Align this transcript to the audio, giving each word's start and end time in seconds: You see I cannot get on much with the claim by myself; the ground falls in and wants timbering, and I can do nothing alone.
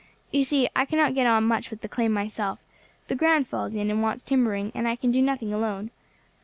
You 0.31 0.43
see 0.43 0.67
I 0.75 0.85
cannot 0.85 1.13
get 1.13 1.27
on 1.27 1.43
much 1.43 1.69
with 1.69 1.81
the 1.81 1.87
claim 1.87 2.11
by 2.15 2.21
myself; 2.21 2.57
the 3.07 3.13
ground 3.13 3.47
falls 3.47 3.75
in 3.75 3.91
and 3.91 4.01
wants 4.01 4.23
timbering, 4.23 4.71
and 4.73 4.87
I 4.87 4.95
can 4.95 5.11
do 5.11 5.21
nothing 5.21 5.53
alone. 5.53 5.91